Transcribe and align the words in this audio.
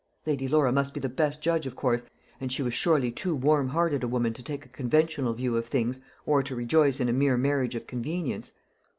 Lady 0.25 0.47
Laura 0.47 0.71
must 0.71 0.95
be 0.95 0.99
the 0.99 1.07
best 1.07 1.41
judge, 1.41 1.67
of 1.67 1.75
course, 1.75 2.05
and 2.39 2.51
she 2.51 2.63
was 2.63 2.73
surely 2.73 3.11
too 3.11 3.35
warm 3.35 3.67
hearted 3.67 4.03
a 4.03 4.07
woman 4.07 4.33
to 4.33 4.41
take 4.41 4.65
a 4.65 4.69
conventional 4.69 5.31
view 5.35 5.55
of 5.55 5.67
things, 5.67 6.01
or 6.25 6.41
to 6.41 6.55
rejoice 6.55 6.99
in 6.99 7.07
a 7.07 7.13
mere 7.13 7.37
marriage 7.37 7.75
of 7.75 7.85
convenience. 7.85 8.53